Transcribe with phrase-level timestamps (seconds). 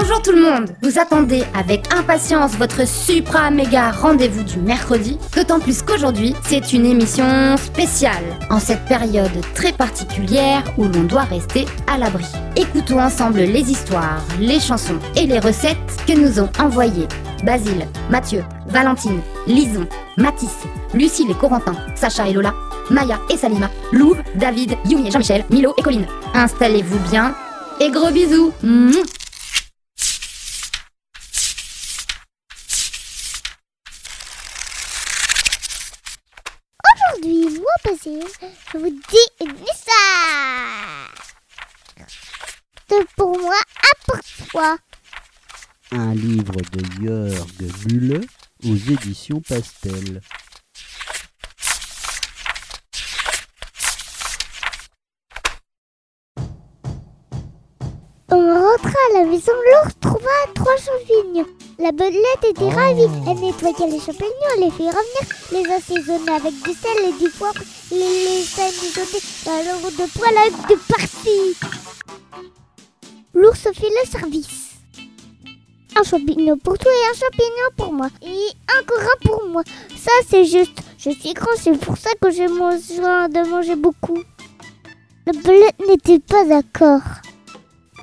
[0.00, 0.70] Bonjour tout le monde.
[0.80, 6.86] Vous attendez avec impatience votre supra méga rendez-vous du mercredi, d'autant plus qu'aujourd'hui, c'est une
[6.86, 12.24] émission spéciale, en cette période très particulière où l'on doit rester à l'abri.
[12.54, 15.76] Écoutons ensemble les histoires, les chansons et les recettes
[16.06, 17.08] que nous ont envoyées
[17.44, 20.58] Basile, Mathieu, Valentine, Lison, Mathis,
[20.94, 22.54] Lucille et Corentin, Sacha et Lola,
[22.90, 26.06] Maya et Salima, Louve, David, Yumi et Jean-Michel, Milo et Colline.
[26.34, 27.34] Installez-vous bien
[27.80, 28.52] et gros bisous
[37.18, 38.24] Aujourd'hui, moi, Basile,
[38.72, 41.12] je vous dis une histoire.
[42.90, 44.78] De pour moi, à pour toi.
[45.92, 48.20] Un livre de Jörg Mulle
[48.64, 50.20] aux éditions Pastel.
[58.30, 61.46] On rentra à la maison, l'ours trouva trois champignons.
[61.80, 63.06] La belette était ravie.
[63.24, 67.62] Elle nettoya les champignons, les fit revenir, les assaisonna avec du sel et du poivre,
[67.92, 71.54] les laissa mijoter dans l'eau de poêle avec du persil.
[73.32, 74.70] L'ours fit le service.
[75.96, 78.08] Un champignon pour toi et un champignon pour moi.
[78.22, 78.48] Et
[78.80, 79.62] encore un pour moi.
[79.96, 80.80] Ça, c'est juste.
[80.98, 84.18] Je suis grand, c'est pour ça que j'ai besoin de manger beaucoup.
[85.26, 87.02] La belette n'était pas d'accord.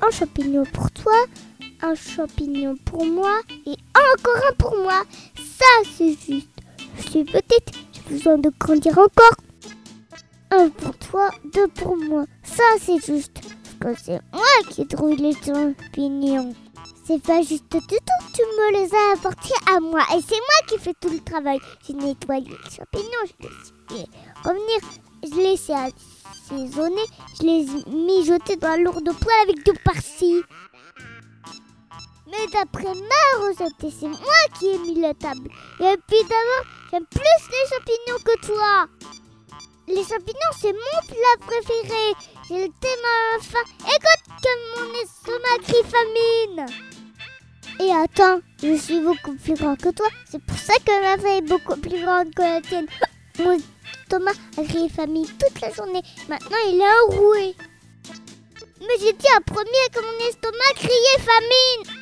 [0.00, 1.12] Un champignon pour toi,
[1.86, 5.02] un champignon pour moi et encore un pour moi.
[5.36, 5.64] Ça,
[5.96, 6.48] c'est juste.
[6.98, 9.36] Je suis petite, j'ai besoin de grandir encore.
[10.50, 12.24] Un pour toi, deux pour moi.
[12.42, 13.40] Ça, c'est juste.
[13.80, 16.54] Parce que c'est moi qui trouve les champignons.
[17.04, 17.96] C'est pas juste du tout,
[18.34, 20.00] tu me les as apportés à moi.
[20.16, 21.60] Et c'est moi qui fais tout le travail.
[21.86, 24.06] J'ai nettoyé les champignons, je les ai
[24.42, 24.80] revenir,
[25.22, 25.92] je les ai
[26.50, 27.06] assaisonnés,
[27.38, 30.42] je les ai mijotés dans la lourde poêle avec du persil.
[32.28, 35.48] Mais d'après ma recette, et c'est moi qui ai mis la table.
[35.80, 38.86] Et puis d'abord, j'aime plus les champignons que toi.
[39.86, 42.14] Les champignons, c'est mon plat préféré.
[42.48, 43.94] J'ai le thème à la.
[43.94, 46.66] Écoute comme mon estomac crie famine.
[47.78, 50.08] Et attends, je suis beaucoup plus grand que toi.
[50.28, 52.86] C'est pour ça que ma feuille est beaucoup plus grande que la tienne.
[53.38, 53.56] Mon
[54.02, 56.02] estomac a crié famine toute la journée.
[56.28, 57.54] Maintenant, il est enroué.
[58.80, 61.95] Mais j'ai dit en premier que mon estomac criait famine.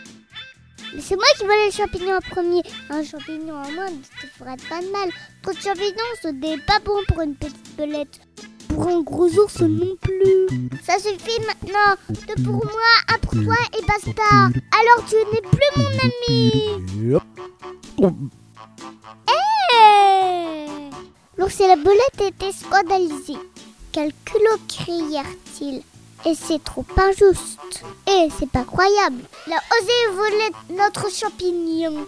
[0.94, 2.62] Mais c'est moi qui veux les champignons en premier.
[2.88, 5.10] Un champignon en moins ne te fera pas de mal.
[5.42, 8.20] Trop de champignons, ce n'est pas bon pour une petite belette.
[8.68, 10.70] Pour un gros ours non plus.
[10.84, 11.96] Ça suffit maintenant.
[12.28, 14.22] Deux pour moi, un pour toi et basta.
[14.44, 17.20] Alors tu n'es plus mon ami.
[19.28, 20.66] Hé
[21.36, 23.38] L'ours et la belette étaient scandalisés.
[23.90, 25.82] Quel culot crièrent-ils
[26.26, 27.84] et c'est trop injuste.
[28.08, 29.22] Et c'est pas croyable.
[29.46, 32.06] Il a osé voler notre champignon.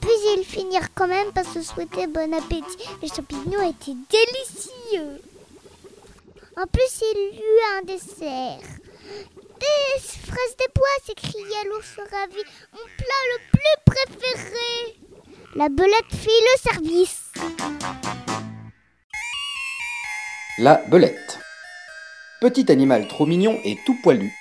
[0.00, 2.78] Puis ils finirent quand même par se souhaiter bon appétit.
[3.02, 5.20] Les champignons étaient délicieux.
[6.56, 8.66] En plus, il eut un dessert.
[9.60, 12.42] Des fraises des bois, s'écria l'ours ravi.
[12.72, 14.96] Mon plat le plus préféré.
[15.54, 17.24] La belette fit le service.
[20.58, 21.39] La belette.
[22.40, 24.32] Petit animal trop mignon et tout poilu.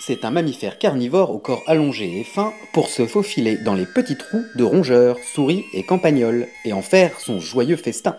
[0.00, 4.16] C'est un mammifère carnivore au corps allongé et fin pour se faufiler dans les petits
[4.16, 8.16] trous de rongeurs, souris et campagnols et en faire son joyeux festin.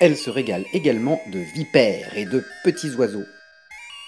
[0.00, 3.26] Elle se régale également de vipères et de petits oiseaux.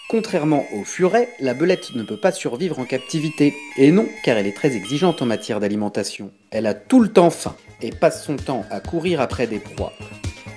[0.09, 3.55] Contrairement au furet, la belette ne peut pas survivre en captivité.
[3.77, 6.33] Et non, car elle est très exigeante en matière d'alimentation.
[6.51, 9.93] Elle a tout le temps faim et passe son temps à courir après des proies.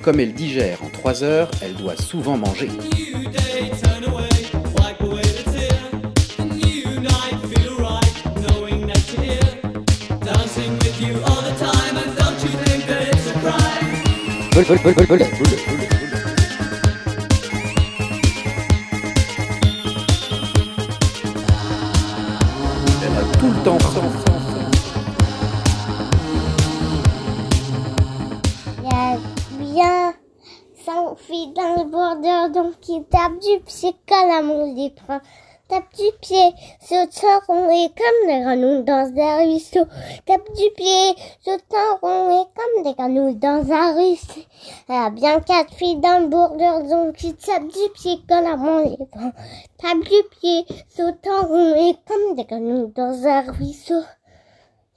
[0.08, 2.70] Comme elle digère en 3 heures, elle doit souvent manger.
[14.56, 14.66] Bel-
[14.96, 15.97] bel- bel-
[35.70, 39.86] tape du pied, sautant rond et comme des grenouilles dans un ruisseau.
[40.26, 44.42] Tape du pied, sautant rond et comme des grenouilles dans un ruisseau.
[44.88, 49.06] A bien quatre filles dans le donc tu tapes du pied quand la main les
[49.06, 49.32] prend.
[49.78, 54.04] Tape du pied, sautant rond et comme des grenouilles dans un ruisseau.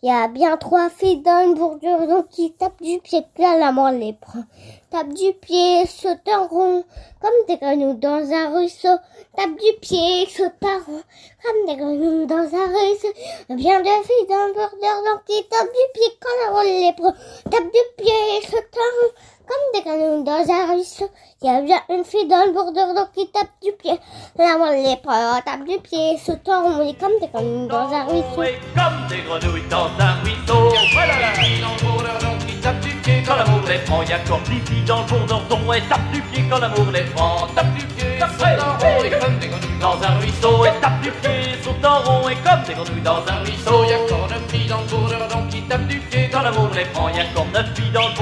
[0.02, 3.58] Il y a bien trois filles dans le bordure, donc qui tapent du pied quand
[3.58, 4.44] la main les prend.
[4.91, 6.85] Tape du pied, saute en rond,
[7.20, 8.97] comme des grenouilles dans un ruisseau.
[9.37, 11.02] Tape du pied, saute en rond,
[11.44, 13.08] comme des grenouilles dans un ruisseau.
[13.50, 16.94] Bien deux filles dans le bordure, donc qui tapent du pied quand la main les
[16.94, 17.12] prend.
[17.50, 19.12] Tape du pied, saute en rond,
[19.50, 21.11] comme des grenouilles dans un ruisseau.
[21.43, 23.99] Il y a bien une fille dans le bordure, donc qui tape du pied.
[24.37, 27.93] La main les prend, tape du pied, saute en rond, et comme des grenouilles dans
[27.93, 28.43] un ruisseau.
[28.44, 30.70] Et comme des grenouilles dans un ruisseau.
[30.93, 34.02] Voilà la fille dans le bourdon qui tape du pied quand l'amour les prend.
[34.02, 37.05] Y a encore dix filles dans le bourdon et tape du pied quand l'amour les
[37.14, 37.46] prend.
[37.55, 40.64] Tape du pied, saute en rond et comme des grenouilles dans un ruisseau.
[40.64, 43.85] Et tape du pied, saute en rond et comme des grenouilles dans un ruisseau.
[43.85, 46.85] Y a encore neuf filles dans le bourdon qui tape du pied quand l'amour les
[46.85, 47.08] prend.
[47.08, 48.14] Y a encore neuf filles dans le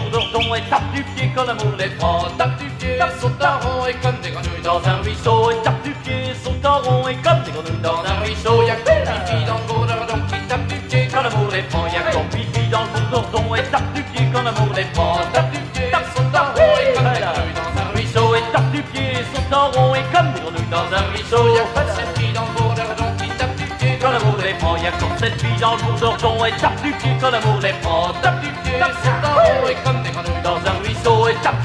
[0.48, 2.24] bourdon et tape du pied quand l'amour les prend.
[2.36, 5.50] Tape du pied, saute en rond et comme des grenouilles dans un ruisseau.
[5.50, 6.32] Et tape du pied,
[6.64, 8.62] en rond et comme des grenouilles dans un ruisseau.
[8.62, 11.62] Y a encore dix filles dans le bourdon qui tape du pied quand l'amour les
[11.62, 11.86] prend.
[11.86, 14.84] Y a encore huit filles dans le bourdon et tape du pied quand l'amour les
[14.94, 15.18] prend.
[15.32, 18.34] Tape du pied, saute en rond et comme des grenouilles dans un ruisseau.
[18.34, 19.12] Et tape du pied,
[19.52, 21.48] en rond et comme des grenouilles dans un ruisseau.
[21.54, 24.54] Y a encore sept filles dans le bourdon qui tape du pied quand l'amour les
[24.54, 24.76] prend.
[24.76, 27.72] Y a encore sept filles dans le bourdon et tape du pied quand l'amour les
[27.82, 28.12] prend.
[28.22, 29.17] Tape du pied, saute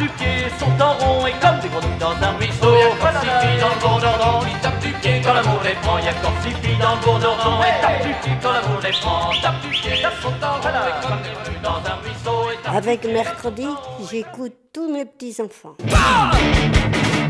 [0.03, 2.71] du pied, saute en rond et comme des grenouilles dans un ruisseau.
[2.75, 5.75] Y a encore six filles dans le bourdon qui tape du pied quand l'amour les
[5.81, 5.97] prend.
[5.99, 7.33] Y a encore six filles dans le bourdon
[7.63, 9.31] et tape du pied quand l'amour les prend.
[9.41, 12.39] Tape du pied, saute en rond et comme des grenouilles dans un ruisseau.
[12.63, 13.67] Tape Avec mercredi,
[14.11, 15.75] j'écoute tous mes petits-enfants.
[15.77, 17.22] Pendant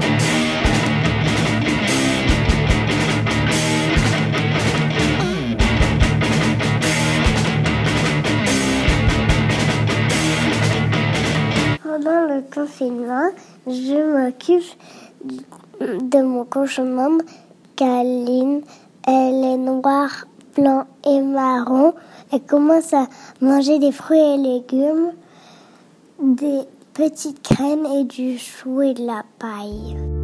[13.68, 14.64] je m'occupe
[15.80, 17.26] de mon conjoint membre,
[17.76, 18.62] Kaline.
[19.06, 20.26] Elle est noire,
[20.56, 21.94] blanc et marron.
[22.32, 23.08] Elle commence à
[23.42, 25.12] manger des fruits et légumes,
[26.22, 26.62] des
[26.94, 30.23] petites crèmes et du chou et de la paille.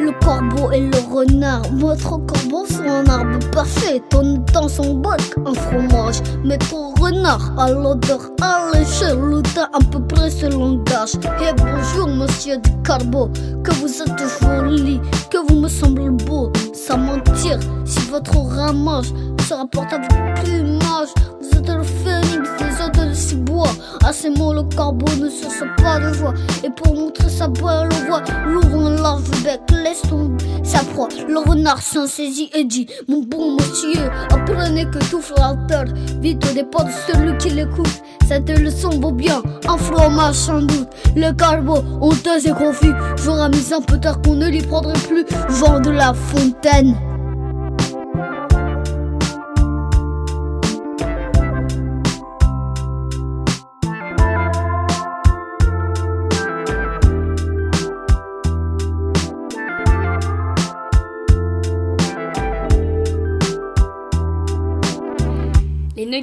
[0.00, 5.20] Le corbeau et le renard, votre corbeau c'est un arbre parfait, ton dans son bec
[5.44, 11.16] un fromage, mais ton renard a l'odeur alléchée, le teint à peu près ce langage.
[11.42, 13.28] Et bonjour monsieur du corbeau,
[13.62, 15.00] que vous êtes joli,
[15.30, 19.12] que vous me semblez beau, sans mentir, si votre ramage
[19.46, 20.10] se rapporte avec
[20.42, 21.08] plumage,
[21.42, 22.48] vous êtes le phénix
[22.90, 23.70] de cibois.
[24.04, 26.34] À ces mots, le corbeau ne se sent pas de joie.
[26.64, 31.08] Et pour montrer sa belle voix, l'ouvre un large bec, laisse tomber sa proie.
[31.28, 35.84] Le renard s'en saisit et dit Mon bon monsieur, apprenez que tout flatteur
[36.20, 38.02] vite au départ de celui qui l'écoute.
[38.26, 40.88] Cette leçon vaut bien un fromage sans doute.
[41.16, 45.24] Le corbeau, honteux et confus, j'aurais mis un peu tard qu'on ne l'y prendrait plus.
[45.48, 46.96] Vent de la fontaine.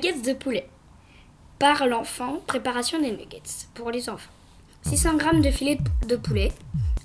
[0.08, 0.68] Nuggets de poulet.
[1.60, 4.30] Par l'enfant, préparation des nuggets pour les enfants.
[4.84, 6.52] 600 g de filet de poulet,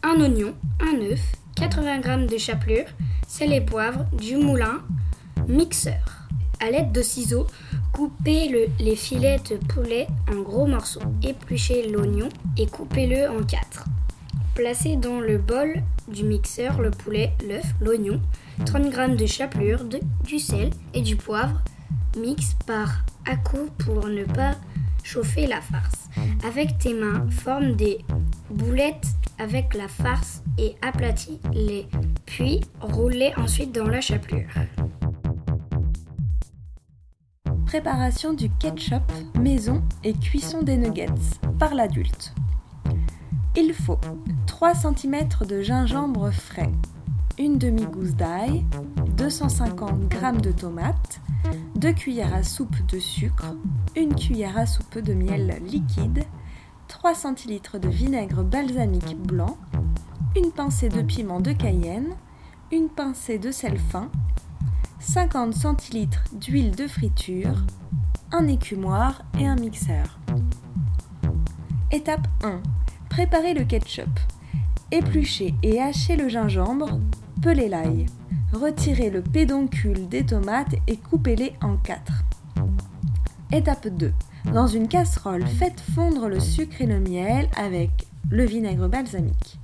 [0.02, 1.20] un oignon, un œuf,
[1.56, 2.84] 80 g de chapelure,
[3.26, 4.82] sel et poivre, du moulin,
[5.48, 6.18] mixeur.
[6.60, 7.46] À l'aide de ciseaux,
[7.92, 11.00] coupez le- les filets de poulet en gros morceaux.
[11.22, 13.84] Épluchez l'oignon et coupez-le en quatre.
[14.54, 18.20] Placez dans le bol du mixeur le poulet, l'œuf, l'oignon,
[18.66, 19.84] 30 g de chapelure,
[20.24, 21.62] du sel et du poivre.
[22.16, 24.54] Mixe par à coups pour ne pas
[25.02, 26.08] chauffer la farce.
[26.46, 27.98] Avec tes mains, forme des
[28.50, 29.06] boulettes
[29.38, 31.88] avec la farce et aplatis-les,
[32.26, 34.50] puis roule-les ensuite dans la chapelure.
[37.66, 41.06] Préparation du ketchup maison et cuisson des nuggets
[41.58, 42.34] par l'adulte.
[43.56, 43.98] Il faut
[44.46, 46.70] 3 cm de gingembre frais,
[47.38, 48.64] une demi-gousse d'ail,
[49.16, 51.20] 250 g de tomates,
[51.82, 53.56] 2 cuillères à soupe de sucre,
[53.96, 56.22] une cuillère à soupe de miel liquide,
[56.86, 59.58] 3 centilitres de vinaigre balsamique blanc,
[60.36, 62.14] une pincée de piment de cayenne,
[62.70, 64.08] une pincée de sel fin,
[65.00, 67.66] 50 centilitres d'huile de friture,
[68.30, 70.20] un écumoire et un mixeur.
[71.90, 72.60] Étape 1.
[73.10, 74.20] Préparer le ketchup.
[74.92, 77.00] Éplucher et hacher le gingembre,
[77.42, 78.06] pelez l'ail.
[78.52, 82.22] Retirez le pédoncule des tomates et coupez-les en quatre.
[83.50, 84.12] Étape 2.
[84.52, 87.90] Dans une casserole, faites fondre le sucre et le miel avec
[88.30, 89.58] le vinaigre balsamique.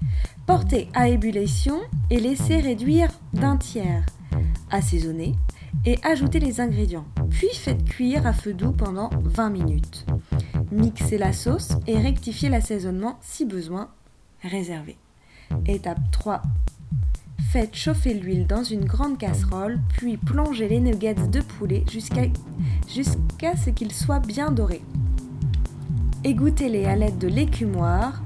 [0.46, 4.06] Portez à ébullition et laissez réduire d'un tiers.
[4.70, 5.34] Assaisonnez
[5.84, 7.06] et ajoutez les ingrédients.
[7.30, 10.06] Puis faites cuire à feu doux pendant 20 minutes.
[10.72, 13.90] Mixez la sauce et rectifiez l'assaisonnement si besoin.
[14.42, 14.96] Réservé.
[15.66, 16.40] Étape 3.
[17.50, 23.70] Faites chauffer l'huile dans une grande casserole, puis plongez les nuggets de poulet jusqu'à ce
[23.70, 24.82] qu'ils soient bien dorés.
[26.24, 28.20] Égouttez-les à l'aide de l'écumoire,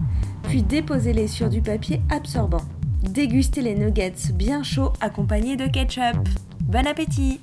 [0.45, 2.64] puis déposez-les sur du papier absorbant.
[3.02, 6.16] Dégustez les nuggets bien chauds accompagnés de ketchup.
[6.61, 7.40] Bon appétit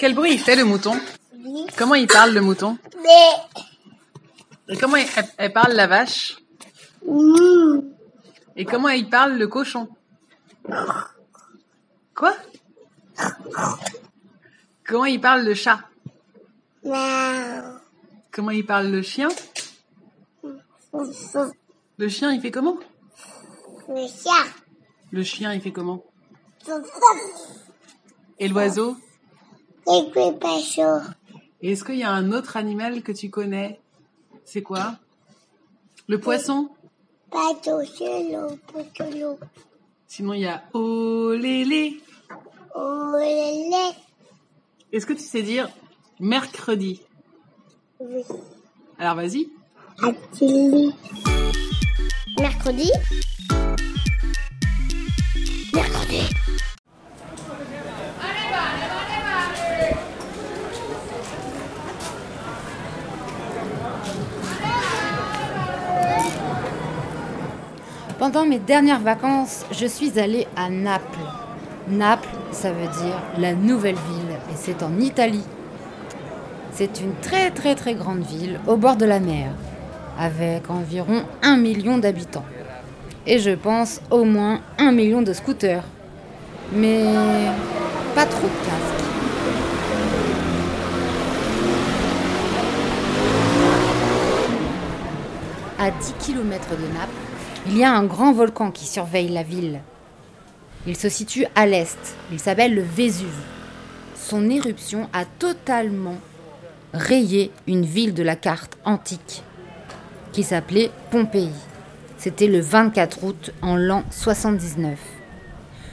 [0.00, 0.98] quel bruit il fait le mouton?
[1.76, 2.78] Comment il parle le mouton?
[4.68, 6.38] Et comment il- elle, elle parle la vache?
[8.56, 9.88] Et comment il parle le cochon?
[12.14, 12.34] Quoi?
[14.86, 15.80] Comment il parle le chat?
[18.32, 19.28] Comment il parle le chien?
[21.98, 22.78] Le chien, il fait comment?
[23.88, 24.46] Le chat.
[25.12, 26.02] Le chien, il fait comment?
[28.38, 28.96] Et l'oiseau?
[31.62, 33.80] Et est-ce qu'il y a un autre animal que tu connais?
[34.44, 34.96] C'est quoi?
[36.06, 36.70] Le poisson?
[37.30, 39.38] Pas tout seul, pas tout l'eau.
[40.06, 42.00] Sinon, il y a lélé.
[42.74, 43.96] Le lait.
[44.92, 45.68] Est-ce que tu sais dire
[46.18, 47.02] mercredi?
[48.00, 48.22] Oui.
[48.98, 49.48] Alors vas-y.
[52.38, 52.90] Mercredi?
[68.20, 71.24] Pendant mes dernières vacances, je suis allée à Naples.
[71.88, 75.46] Naples, ça veut dire la nouvelle ville, et c'est en Italie.
[76.70, 79.52] C'est une très très très grande ville au bord de la mer,
[80.18, 82.44] avec environ un million d'habitants.
[83.26, 85.84] Et je pense au moins un million de scooters.
[86.74, 87.06] Mais
[88.14, 89.04] pas trop de casque.
[95.78, 97.29] À 10 km de Naples,
[97.66, 99.80] il y a un grand volcan qui surveille la ville.
[100.86, 101.98] Il se situe à l'est.
[102.32, 103.28] Il s'appelle le Vésuve.
[104.16, 106.16] Son éruption a totalement
[106.94, 109.42] rayé une ville de la carte antique
[110.32, 111.50] qui s'appelait Pompéi.
[112.16, 114.98] C'était le 24 août en l'an 79.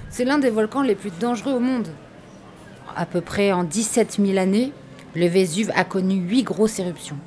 [0.10, 1.88] C'est l'un des volcans les plus dangereux au monde.
[2.96, 4.72] À peu près en 17 000 années,
[5.16, 7.18] le Vésuve a connu huit grosses éruptions.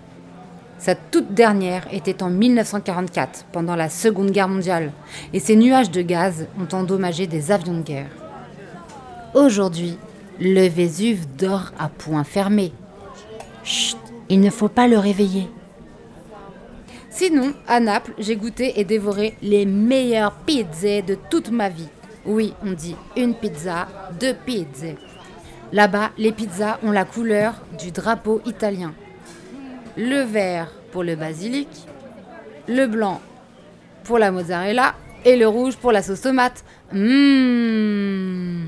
[0.80, 4.92] Sa toute dernière était en 1944, pendant la Seconde Guerre mondiale,
[5.34, 8.08] et ces nuages de gaz ont endommagé des avions de guerre.
[9.34, 9.98] Aujourd'hui,
[10.40, 12.72] le Vésuve dort à point fermé.
[13.62, 13.98] Chut,
[14.30, 15.50] il ne faut pas le réveiller.
[17.10, 21.90] Sinon, à Naples, j'ai goûté et dévoré les meilleures pizzas de toute ma vie.
[22.24, 23.86] Oui, on dit une pizza,
[24.18, 24.96] deux pizzas.
[25.72, 28.94] Là-bas, les pizzas ont la couleur du drapeau italien.
[29.96, 31.68] Le vert pour le basilic,
[32.68, 33.20] le blanc
[34.04, 34.94] pour la mozzarella
[35.24, 36.64] et le rouge pour la sauce tomate.
[36.92, 38.59] Mmh.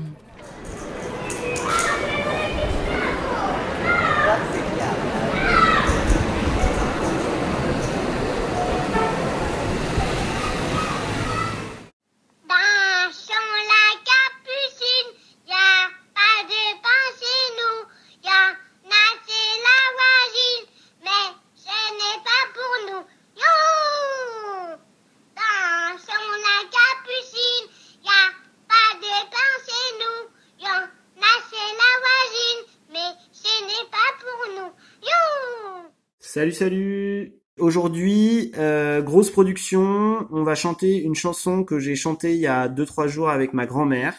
[36.33, 42.39] Salut, salut Aujourd'hui, euh, grosse production, on va chanter une chanson que j'ai chantée il
[42.39, 44.15] y a 2-3 jours avec ma grand-mère.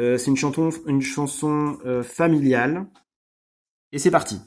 [0.00, 2.86] Euh, c'est une chanson, une chanson euh, familiale.
[3.92, 4.40] Et c'est parti.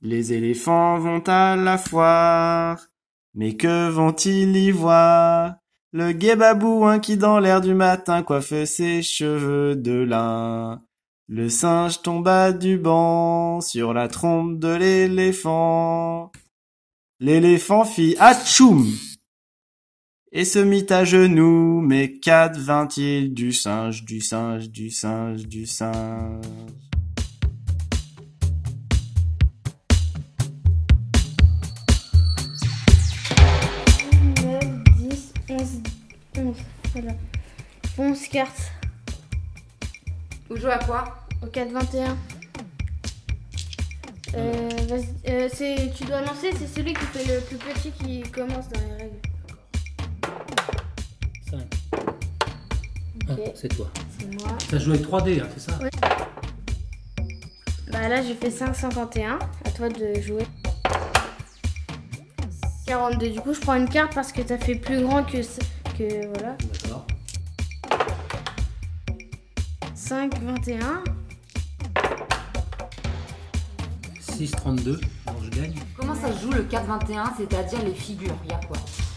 [0.00, 2.88] Les éléphants vont à la foire,
[3.34, 5.54] mais que vont-ils y voir?
[5.92, 10.82] Le gai babouin qui dans l'air du matin coiffe ses cheveux de lin.
[11.28, 16.30] Le singe tomba du banc sur la trompe de l'éléphant.
[17.18, 18.86] L'éléphant fit atchoum
[20.30, 26.44] et se mit à genoux, mais qu'advint-il du singe, du singe, du singe, du singe
[34.44, 35.82] 9, 10, 11,
[36.38, 36.56] 11.
[36.92, 37.12] Voilà.
[37.98, 38.75] 11 cartes.
[40.48, 41.04] Vous jouez à quoi
[41.42, 42.16] Au 4, 21.
[44.34, 48.22] Euh, vas-y, euh, c'est, tu dois lancer, c'est celui qui fait le plus petit qui
[48.30, 49.20] commence dans les règles.
[51.50, 51.60] 5.
[53.30, 53.38] Ok.
[53.46, 53.90] Ah, c'est toi.
[54.18, 54.56] C'est moi.
[54.70, 55.90] Ça joue avec 3D, hein, c'est ça Ouais.
[57.92, 59.38] Bah là j'ai fait 5,51.
[59.64, 60.46] À toi de jouer.
[62.86, 63.30] 42.
[63.30, 65.60] Du coup je prends une carte parce que t'as fait plus grand que, ce-
[65.96, 66.56] que voilà.
[70.08, 71.02] 5, 21.
[74.20, 75.00] 6, 32.
[75.26, 75.74] Bon, je gagne.
[75.98, 78.34] Comment ça se joue le 4-21, c'est-à-dire les figures?
[78.44, 78.76] Il y a quoi?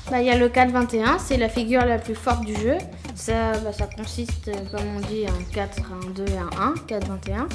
[0.09, 2.77] Bah il y a le 4-21, c'est la figure la plus forte du jeu.
[3.13, 6.73] Ça, bah, ça consiste, euh, comme on dit, un 4, un 2 et un 1,
[6.87, 7.47] 4-21.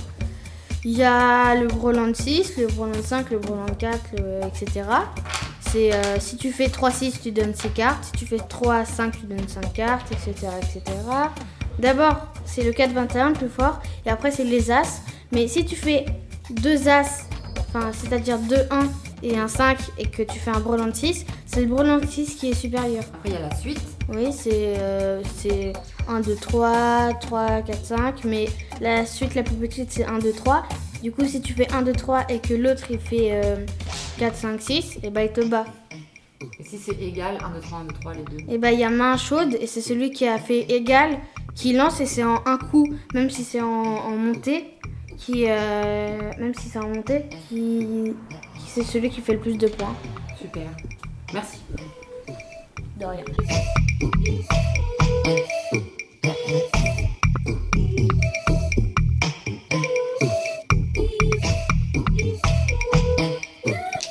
[0.85, 4.83] Il y a le Groland 6, le Groland 5, le Groland 4, le- etc.
[5.73, 8.05] C'est euh, si tu fais 3-6, tu donnes 6 cartes.
[8.05, 10.47] Si tu fais 3-5, tu donnes 5 cartes, etc.
[10.63, 10.83] etc.
[11.79, 13.81] D'abord, c'est le 4-21 le plus fort.
[14.07, 15.03] Et après, c'est les As.
[15.33, 16.07] Mais si tu fais
[16.51, 18.87] 2 As, enfin, c'est-à-dire 2-1
[19.23, 22.51] et un 5 et que tu fais un Brelan 6, c'est le Brelan 6 qui
[22.51, 23.05] est supérieur.
[23.15, 23.81] Après, il y a la suite.
[24.11, 25.73] Oui, c'est euh, c'est
[26.09, 28.25] 1, 2, 3, 3, 4, 5.
[28.25, 28.47] Mais
[28.81, 30.65] la suite la plus petite, c'est 1, 2, 3.
[31.03, 33.57] Du coup, si tu fais 1, 2, 3 et que l'autre il fait euh,
[34.19, 35.65] 4, 5, 6, et bah il te bat.
[36.59, 38.53] Et si c'est égal, 1, 2, 3, 1, 2, 3, les deux?
[38.53, 41.19] Et bah il y a main chaude et c'est celui qui a fait égal
[41.55, 44.65] qui lance et c'est en un coup, même si c'est en, en montée,
[45.17, 48.15] qui euh, même si c'est en montée, qui,
[48.59, 49.95] qui- c'est celui qui fait le plus de points.
[50.41, 50.67] Super.
[51.33, 51.59] Merci.
[52.99, 53.25] De rien.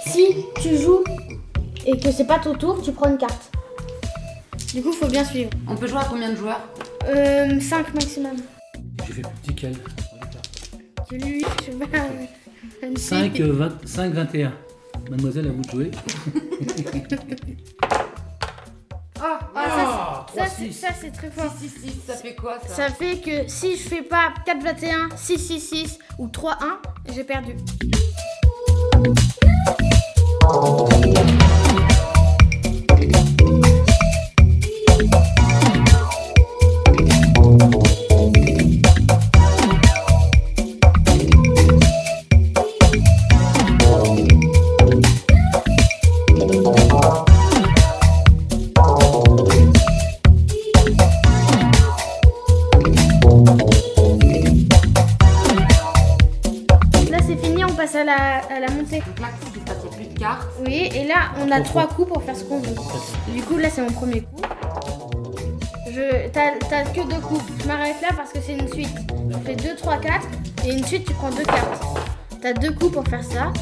[0.05, 1.03] Si tu joues
[1.85, 3.51] et que c'est pas ton tour, tu prends une carte.
[4.73, 5.49] Du coup, faut bien suivre.
[5.67, 6.61] On peut jouer à combien de joueurs?
[7.07, 8.37] Euh, 5 maximum.
[9.07, 9.75] J'ai fait plus petit qu'elle.
[11.09, 12.87] Tu lui, je sais pas.
[12.87, 13.41] une 5, fille.
[13.49, 14.53] 20, 5, 21.
[15.09, 15.91] Mademoiselle, à vous de jouer.
[19.25, 21.53] Ah, Ah, ça, Ça, c'est- ça, c'est très fort.
[21.57, 25.97] 6, 6, ça fait quoi ça Ça fait que si je fais pas 4-21, 6-6-6
[26.19, 26.79] ou 3-1,
[27.13, 27.55] j'ai perdu.
[61.43, 62.75] On a trois coups pour faire ce qu'on veut.
[63.33, 64.41] Du coup, là, c'est mon premier coup.
[65.91, 66.51] Je, t'as,
[66.85, 67.43] que deux coups.
[67.61, 68.95] Je m'arrête là parce que c'est une suite.
[69.07, 70.27] Tu fais 2, 3, 4
[70.65, 71.83] et une suite, tu prends deux cartes.
[72.41, 73.53] T'as deux coups pour faire ça.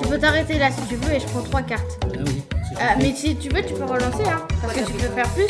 [0.00, 1.98] Tu peux t'arrêter là si tu veux et je prends trois cartes.
[2.04, 2.42] Ah oui.
[2.78, 5.48] Ah, mais si tu veux, tu peux relancer, hein, parce que tu peux faire plus.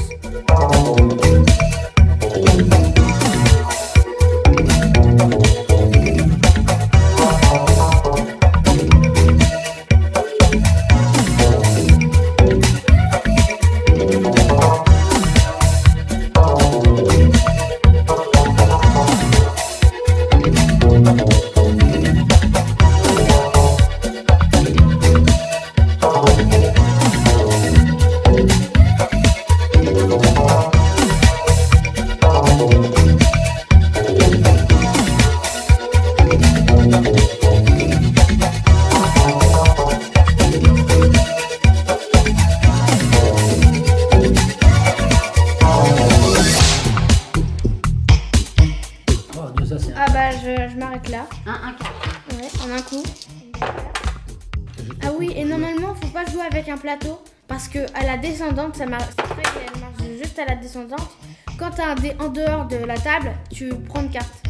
[62.19, 64.43] En dehors de la table, tu prends une carte.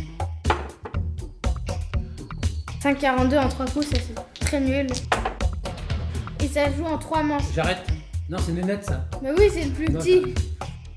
[2.82, 4.86] 5,42 en 3 coups, ça c'est très nul.
[6.42, 7.42] Et ça joue en 3 manches.
[7.54, 7.82] J'arrête.
[8.30, 9.04] Non, c'est Nénette ça.
[9.22, 10.20] Mais oui, c'est le plus Non, petit.
[10.20, 10.32] Deux,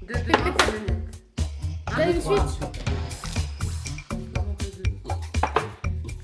[0.07, 2.41] deux, un, c'est une suite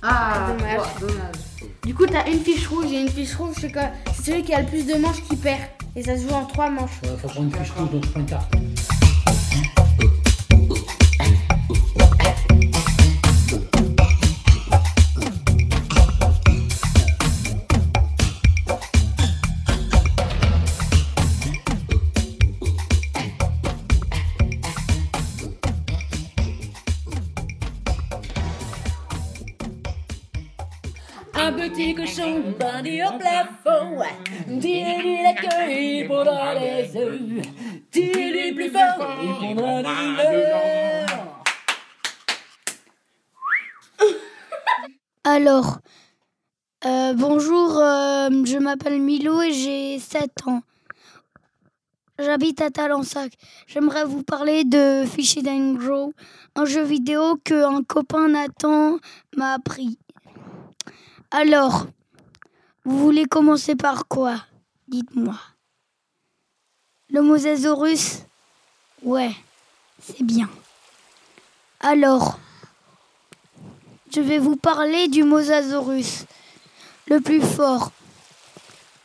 [0.02, 0.78] Ah, Dommage.
[0.78, 1.36] trois, dommage.
[1.84, 3.90] Du coup, t'as une fiche rouge et une fiche rouge, c'est quoi?
[4.14, 5.60] C'est celui qui a le plus de manches qui perd.
[5.96, 7.02] Et ça se joue en 3 manches.
[7.04, 8.54] Ouais, faut prendre une fiche rouge, donc je prends une carte.
[33.18, 33.98] Plafond.
[45.24, 45.80] Alors,
[46.86, 50.62] euh, bonjour, euh, je m'appelle Milo et j'ai 7 ans.
[52.20, 53.34] J'habite à Talensac.
[53.68, 55.78] J'aimerais vous parler de Fishy and
[56.56, 58.98] un jeu vidéo que un copain Nathan
[59.36, 59.98] m'a appris.
[61.32, 61.88] Alors,
[62.84, 64.36] vous voulez commencer par quoi
[64.88, 65.36] Dites-moi.
[67.10, 68.20] Le mosasaurus
[69.04, 69.32] Ouais,
[70.02, 70.50] c'est bien.
[71.80, 72.40] Alors,
[74.14, 76.26] je vais vous parler du mosasaurus,
[77.08, 77.92] le plus fort.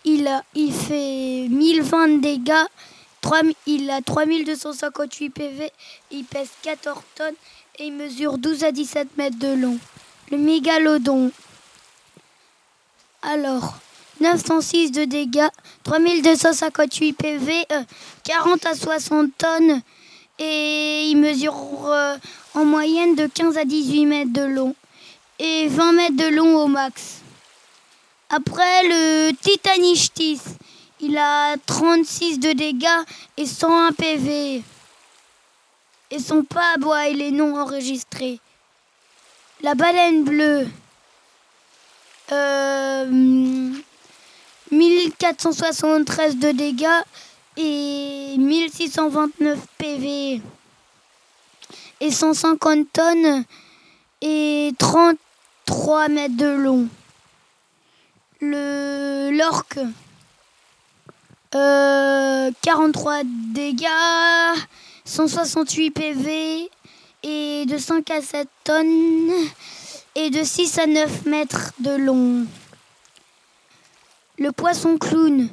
[0.05, 2.53] Il, a, il fait 1020 dégâts,
[3.21, 5.73] 3 il a 3258 PV,
[6.11, 7.35] il pèse 14 tonnes
[7.79, 9.79] et il mesure 12 à 17 mètres de long.
[10.31, 11.31] Le mégalodon.
[13.29, 13.75] Alors,
[14.21, 15.49] 906 de dégâts,
[15.83, 17.83] 3258 PV, euh,
[18.23, 19.83] 40 à 60 tonnes
[20.39, 21.57] et il mesure
[21.89, 22.17] euh,
[22.55, 24.77] en moyenne de 15 à 18 mètres de long
[25.41, 27.23] et 20 mètres de long au max.
[28.31, 30.41] Après le Titanichtis,
[31.01, 32.87] il a 36 de dégâts
[33.37, 34.63] et 101 PV.
[36.13, 38.39] Et son pas à bois, il est non enregistré.
[39.63, 40.69] La baleine bleue,
[42.33, 43.73] euh,
[44.71, 46.87] 1473 de dégâts
[47.57, 50.41] et 1629 PV.
[52.01, 53.45] Et 150 tonnes
[54.21, 56.89] et 33 mètres de long.
[58.41, 59.79] Le l'orque,
[61.55, 63.23] euh, 43
[63.55, 63.87] dégâts,
[65.05, 66.71] 168 PV
[67.23, 69.31] et de 5 à 7 tonnes
[70.17, 72.47] et de 6 à 9 mètres de long.
[74.39, 75.51] Le poisson clown,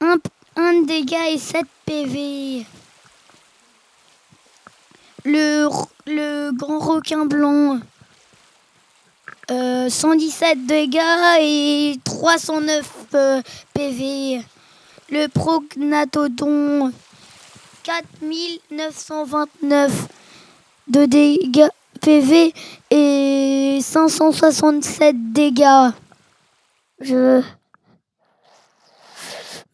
[0.00, 2.64] 1, dégât et 7 PV.
[5.24, 7.80] Le, grand requin blanc,
[9.50, 11.00] euh, 117 dégâts
[11.40, 13.42] et 309 euh,
[13.74, 14.40] PV.
[15.10, 16.92] Le prognathodon,
[17.82, 20.06] 4929
[20.86, 22.52] de dégâts PV
[22.90, 25.90] et 567 dégâts.
[27.00, 27.42] Je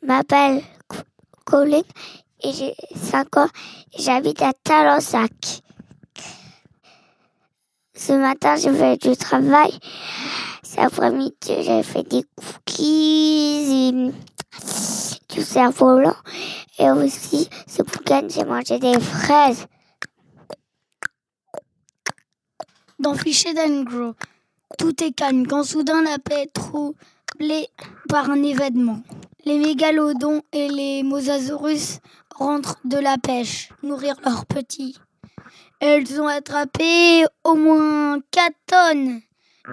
[0.02, 0.98] m'appelle Co-
[1.44, 1.82] Colin
[2.42, 3.48] et j'ai 5 ans
[3.96, 5.30] et j'habite à Talensac.
[7.96, 9.78] Ce matin, j'ai fait du travail.
[10.62, 14.12] Cet après-midi, j'ai fait des cookies et
[15.34, 16.16] du cerf-volant.
[16.78, 19.66] Et aussi, ce week-end, j'ai mangé des fraises.
[23.04, 24.14] Dans Fiché d'Angro,
[24.78, 27.68] tout est calme quand soudain la paix est troublée
[28.08, 29.02] par un événement.
[29.44, 31.98] Les mégalodons et les mosasaurus
[32.34, 34.96] rentrent de la pêche, nourrir leurs petits.
[35.80, 39.20] Elles ont attrapé au moins 4 tonnes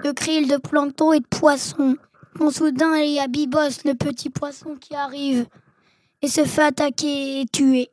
[0.04, 1.96] de krill, de plancton et de poissons.
[2.38, 5.46] Quand soudain il y a Bibos, le petit poisson qui arrive
[6.20, 7.88] et se fait attaquer et tuer.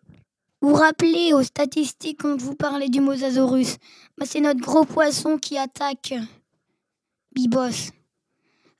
[0.61, 3.77] Vous rappelez aux statistiques quand vous parlais du mosasaurus
[4.17, 6.13] bah, C'est notre gros poisson qui attaque
[7.33, 7.91] Bibos.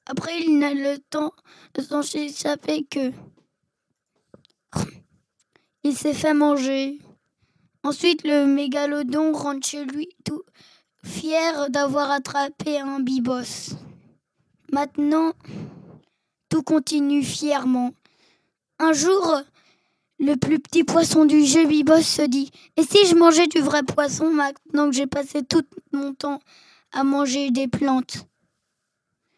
[0.06, 1.32] Après, il n'a le temps
[1.76, 3.12] de s'en échapper que.
[5.84, 7.00] Il s'est fait manger.
[7.84, 10.44] Ensuite, le mégalodon rentre chez lui tout
[11.06, 13.76] fier d'avoir attrapé un bibos.
[14.74, 15.34] Maintenant,
[16.50, 17.94] tout continue fièrement.
[18.80, 19.42] Un jour,
[20.20, 23.84] le plus petit poisson du jeu bibos se dit Et si je mangeais du vrai
[23.84, 26.40] poisson maintenant que j'ai passé tout mon temps
[26.92, 28.28] à manger des plantes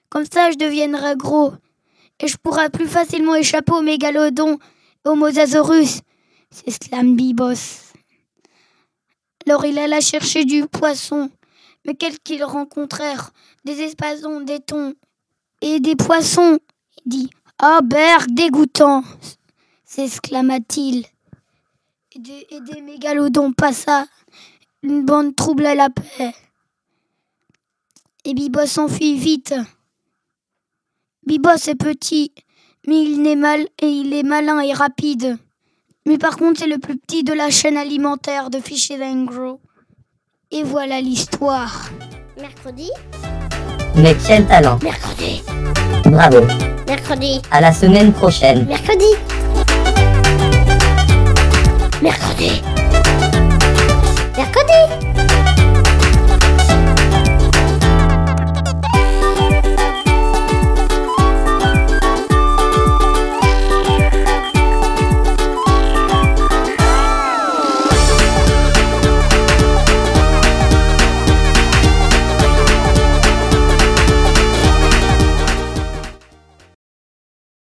[0.10, 1.54] Comme ça, je deviendrai gros
[2.20, 4.58] et je pourrai plus facilement échapper aux mégalodons
[5.06, 6.02] et aux mosasaurus.
[6.52, 7.94] s'exclame Bibos.
[9.48, 11.30] Alors il alla chercher du poisson,
[11.86, 13.32] mais quels qu'ils rencontrèrent
[13.66, 14.94] Des espasons, des thons
[15.62, 16.60] et des poissons.
[17.06, 19.04] Il dit Ah, berg, dégoûtant
[19.92, 21.06] s'exclama-t-il.
[22.14, 24.06] Et des, et des mégalodons passa.
[24.84, 26.34] Une bande troubla la paix.
[28.26, 29.54] Et Bibos s'enfuit vite.
[31.26, 32.32] Bibos est petit,
[32.88, 35.38] mais il est mal et il est malin et rapide.
[36.06, 39.60] Mais par contre, c'est le plus petit de la chaîne alimentaire de Fishy Grow.
[40.52, 41.90] Et voilà l'histoire.
[42.38, 42.90] Mercredi
[43.96, 45.44] Mais quel talent Mercredi
[46.06, 46.42] Bravo
[46.88, 48.66] Mercredi À la semaine prochaine
[52.02, 52.62] mercredi.
[54.38, 55.11] Mercredi